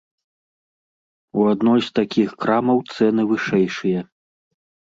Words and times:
У 1.41 1.45
адной 1.51 1.79
з 1.87 1.93
такіх 1.99 2.29
крамаў 2.47 2.77
цэны 2.95 3.29
вышэйшыя. 3.33 3.99